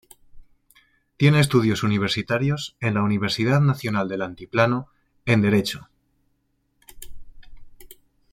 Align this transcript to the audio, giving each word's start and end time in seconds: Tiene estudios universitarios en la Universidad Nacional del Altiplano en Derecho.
Tiene 1.15 1.39
estudios 1.41 1.83
universitarios 1.83 2.75
en 2.79 2.95
la 2.95 3.03
Universidad 3.03 3.61
Nacional 3.61 4.09
del 4.09 4.23
Altiplano 4.23 4.89
en 5.27 5.43
Derecho. 5.43 5.89